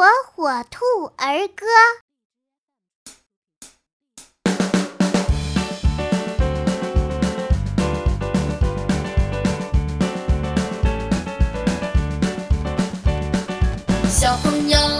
[0.00, 1.66] 火火兔儿歌。
[14.08, 14.99] 小朋友。